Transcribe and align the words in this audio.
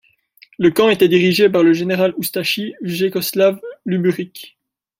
Le 0.57 0.71
camp 0.71 0.89
était 0.89 1.07
dirigé 1.07 1.47
par 1.47 1.61
le 1.61 1.73
général 1.73 2.15
oustachi 2.17 2.73
Vjekoslav 2.81 3.59
Luburić. 3.85 4.57